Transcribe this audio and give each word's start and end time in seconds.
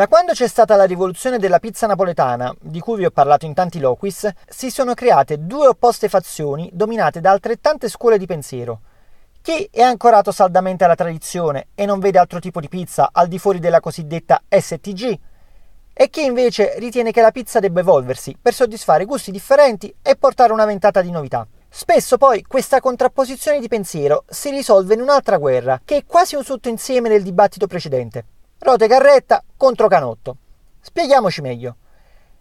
Da 0.00 0.08
quando 0.08 0.32
c'è 0.32 0.48
stata 0.48 0.76
la 0.76 0.84
rivoluzione 0.84 1.36
della 1.36 1.58
pizza 1.58 1.86
napoletana, 1.86 2.56
di 2.58 2.80
cui 2.80 2.96
vi 2.96 3.04
ho 3.04 3.10
parlato 3.10 3.44
in 3.44 3.52
tanti 3.52 3.78
loquis, 3.78 4.26
si 4.48 4.70
sono 4.70 4.94
create 4.94 5.44
due 5.44 5.66
opposte 5.66 6.08
fazioni 6.08 6.70
dominate 6.72 7.20
da 7.20 7.32
altrettante 7.32 7.86
scuole 7.90 8.16
di 8.16 8.24
pensiero. 8.24 8.80
Chi 9.42 9.68
è 9.70 9.82
ancorato 9.82 10.32
saldamente 10.32 10.84
alla 10.84 10.94
tradizione 10.94 11.66
e 11.74 11.84
non 11.84 11.98
vede 11.98 12.18
altro 12.18 12.40
tipo 12.40 12.60
di 12.60 12.70
pizza 12.70 13.10
al 13.12 13.28
di 13.28 13.38
fuori 13.38 13.58
della 13.58 13.80
cosiddetta 13.80 14.40
STG, 14.48 15.18
e 15.92 16.08
chi 16.08 16.24
invece 16.24 16.78
ritiene 16.78 17.12
che 17.12 17.20
la 17.20 17.30
pizza 17.30 17.60
debba 17.60 17.80
evolversi 17.80 18.34
per 18.40 18.54
soddisfare 18.54 19.04
gusti 19.04 19.30
differenti 19.30 19.94
e 20.00 20.16
portare 20.16 20.54
una 20.54 20.64
ventata 20.64 21.02
di 21.02 21.10
novità. 21.10 21.46
Spesso 21.68 22.16
poi 22.16 22.40
questa 22.40 22.80
contrapposizione 22.80 23.60
di 23.60 23.68
pensiero 23.68 24.24
si 24.30 24.48
risolve 24.48 24.94
in 24.94 25.02
un'altra 25.02 25.36
guerra, 25.36 25.78
che 25.84 25.98
è 25.98 26.04
quasi 26.06 26.36
un 26.36 26.42
sottoinsieme 26.42 27.10
del 27.10 27.22
dibattito 27.22 27.66
precedente. 27.66 28.24
Rote 28.62 28.88
carretta 28.88 29.42
contro 29.56 29.88
canotto. 29.88 30.36
Spieghiamoci 30.82 31.40
meglio. 31.40 31.76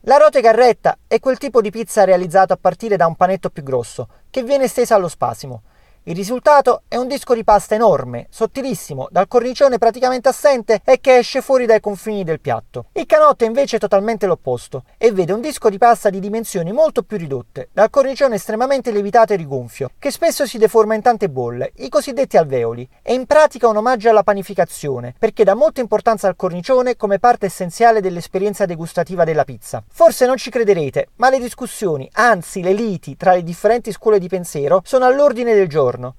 La 0.00 0.18
rote 0.18 0.42
carretta 0.42 0.98
è 1.06 1.18
quel 1.20 1.38
tipo 1.38 1.62
di 1.62 1.70
pizza 1.70 2.04
realizzato 2.04 2.52
a 2.52 2.58
partire 2.60 2.96
da 2.96 3.06
un 3.06 3.16
panetto 3.16 3.48
più 3.48 3.62
grosso, 3.62 4.08
che 4.28 4.42
viene 4.42 4.68
stesa 4.68 4.94
allo 4.94 5.08
spasimo. 5.08 5.62
Il 6.04 6.16
risultato 6.16 6.82
è 6.88 6.96
un 6.96 7.06
disco 7.06 7.32
di 7.32 7.44
pasta 7.44 7.76
enorme, 7.76 8.26
sottilissimo, 8.28 9.06
dal 9.12 9.28
cornicione 9.28 9.78
praticamente 9.78 10.28
assente 10.28 10.80
e 10.84 10.98
che 11.00 11.18
esce 11.18 11.40
fuori 11.40 11.64
dai 11.64 11.78
confini 11.78 12.24
del 12.24 12.40
piatto. 12.40 12.86
Il 12.94 13.06
canotto 13.06 13.44
è 13.44 13.46
invece 13.46 13.78
totalmente 13.78 14.26
l'opposto 14.26 14.82
e 14.98 15.12
vede 15.12 15.32
un 15.32 15.40
disco 15.40 15.70
di 15.70 15.78
pasta 15.78 16.10
di 16.10 16.18
dimensioni 16.18 16.72
molto 16.72 17.04
più 17.04 17.18
ridotte, 17.18 17.68
dal 17.72 17.88
cornicione 17.88 18.34
estremamente 18.34 18.90
lievitato 18.90 19.32
e 19.32 19.36
rigonfio, 19.36 19.90
che 19.96 20.10
spesso 20.10 20.44
si 20.44 20.58
deforma 20.58 20.96
in 20.96 21.02
tante 21.02 21.28
bolle, 21.28 21.70
i 21.76 21.88
cosiddetti 21.88 22.36
alveoli. 22.36 22.88
È 23.00 23.12
in 23.12 23.24
pratica 23.24 23.68
un 23.68 23.76
omaggio 23.76 24.10
alla 24.10 24.24
panificazione, 24.24 25.14
perché 25.16 25.44
dà 25.44 25.54
molta 25.54 25.80
importanza 25.80 26.26
al 26.26 26.34
cornicione 26.34 26.96
come 26.96 27.20
parte 27.20 27.46
essenziale 27.46 28.00
dell'esperienza 28.00 28.66
degustativa 28.66 29.22
della 29.22 29.44
pizza. 29.44 29.84
Forse 29.88 30.26
non 30.26 30.36
ci 30.36 30.50
crederete, 30.50 31.10
ma 31.18 31.30
le 31.30 31.38
discussioni, 31.38 32.10
anzi 32.14 32.60
le 32.60 32.72
liti 32.72 33.16
tra 33.16 33.34
le 33.34 33.44
differenti 33.44 33.92
scuole 33.92 34.18
di 34.18 34.26
pensiero 34.26 34.80
sono 34.84 35.04
all'ordine 35.04 35.54
del 35.54 35.68
giorno 35.68 35.90
giorno. 35.92 36.14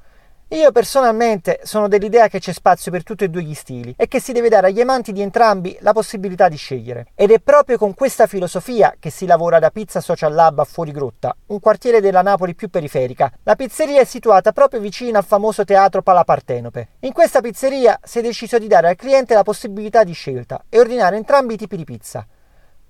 Io 0.49 0.71
personalmente 0.71 1.61
sono 1.63 1.87
dell'idea 1.87 2.27
che 2.27 2.37
c'è 2.37 2.51
spazio 2.51 2.91
per 2.91 3.01
tutti 3.01 3.23
e 3.23 3.29
due 3.29 3.41
gli 3.41 3.55
stili 3.55 3.95
e 3.97 4.07
che 4.07 4.19
si 4.19 4.33
deve 4.33 4.49
dare 4.49 4.67
agli 4.67 4.81
amanti 4.81 5.11
di 5.11 5.21
entrambi 5.21 5.75
la 5.79 5.93
possibilità 5.93 6.47
di 6.47 6.57
scegliere. 6.57 7.07
Ed 7.15 7.31
è 7.31 7.39
proprio 7.39 7.79
con 7.79 7.95
questa 7.95 8.27
filosofia 8.27 8.95
che 8.99 9.09
si 9.09 9.25
lavora 9.25 9.57
da 9.57 9.71
Pizza 9.71 9.99
Social 9.99 10.31
Lab 10.31 10.59
a 10.59 10.63
Fuori 10.63 10.91
Grotta, 10.91 11.35
un 11.47 11.59
quartiere 11.59 12.01
della 12.01 12.21
Napoli 12.21 12.53
più 12.53 12.69
periferica. 12.69 13.31
La 13.43 13.55
pizzeria 13.55 14.01
è 14.01 14.05
situata 14.05 14.51
proprio 14.51 14.79
vicino 14.79 15.17
al 15.17 15.25
famoso 15.25 15.63
teatro 15.63 16.03
Palapartenope. 16.03 16.89
In 16.99 17.13
questa 17.13 17.41
pizzeria 17.41 17.99
si 18.03 18.19
è 18.19 18.21
deciso 18.21 18.59
di 18.59 18.67
dare 18.67 18.89
al 18.89 18.95
cliente 18.95 19.33
la 19.33 19.43
possibilità 19.43 20.03
di 20.03 20.13
scelta 20.13 20.65
e 20.69 20.79
ordinare 20.79 21.15
entrambi 21.15 21.55
i 21.55 21.57
tipi 21.57 21.77
di 21.77 21.83
pizza. 21.83 22.27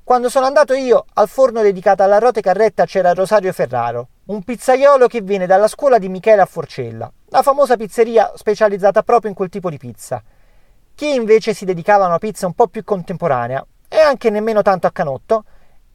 Quando 0.04 0.28
sono 0.28 0.48
andato 0.48 0.74
io, 0.74 1.06
al 1.14 1.30
forno 1.30 1.62
dedicato 1.62 2.04
alla 2.04 2.18
rote 2.18 2.42
carretta 2.42 2.84
c'era 2.84 3.14
Rosario 3.14 3.54
Ferraro, 3.54 4.10
un 4.26 4.42
pizzaiolo 4.42 5.08
che 5.08 5.22
viene 5.22 5.46
dalla 5.46 5.68
scuola 5.68 5.98
di 5.98 6.08
Michele 6.08 6.42
a 6.42 6.46
Forcella, 6.46 7.12
la 7.26 7.42
famosa 7.42 7.76
pizzeria 7.76 8.32
specializzata 8.36 9.04
proprio 9.04 9.30
in 9.30 9.36
quel 9.36 9.50
tipo 9.50 9.70
di 9.70 9.78
pizza. 9.78 10.24
Chi 10.96 11.14
invece 11.14 11.54
si 11.54 11.66
dedicava 11.66 12.06
a 12.06 12.08
una 12.08 12.20
pizza 12.20 12.46
un 12.46 12.54
po' 12.54 12.68
più 12.68 12.86
contemporanea 12.86 13.66
e 13.90 13.98
anche 14.00 14.30
nemmeno 14.30 14.62
tanto 14.62 14.88
a 14.88 14.92
canotto, 14.92 15.44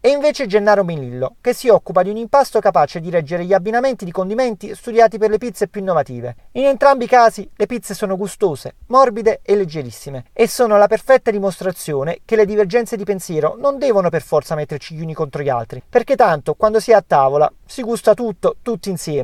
e 0.01 0.11
invece 0.11 0.47
Gennaro 0.47 0.85
Milillo, 0.85 1.37
che 1.41 1.53
si 1.53 1.69
occupa 1.69 2.03
di 2.03 2.11
un 2.11 2.17
impasto 2.17 2.61
capace 2.61 3.01
di 3.01 3.11
reggere 3.11 3.45
gli 3.45 3.53
abbinamenti 3.53 4.05
di 4.05 4.13
condimenti 4.13 4.75
studiati 4.75 5.19
per 5.19 5.31
le 5.31 5.39
pizze 5.39 5.69
più 5.69 5.81
innovative. 5.81 6.37
In 6.53 6.67
entrambi 6.67 7.05
i 7.05 7.09
casi 7.09 7.49
le 7.57 7.67
pizze 7.67 7.95
sono 7.95 8.17
gustose, 8.17 8.77
morbide 8.87 9.41
e 9.43 9.57
leggerissime 9.57 10.27
e 10.33 10.47
sono 10.47 10.79
la 10.79 10.87
perfetta 10.87 11.31
dimostrazione 11.31 12.21
che 12.25 12.37
le 12.37 12.47
divergenze 12.47 12.97
di 12.97 13.05
pensiero 13.05 13.57
non 13.59 13.79
devono 13.79 14.09
per 14.09 14.23
forza 14.23 14.55
metterci 14.55 14.95
gli 14.95 15.03
uni 15.03 15.15
contro 15.15 15.43
gli 15.43 15.49
altri, 15.49 15.83
perché 15.89 16.15
tanto 16.15 16.55
quando 16.55 16.81
si 16.81 16.93
è 16.93 16.95
a 16.95 17.05
tavola 17.07 17.53
si 17.67 17.83
gusta 17.83 18.15
tutto 18.15 18.57
tutti 18.63 18.91
insieme. 18.91 19.17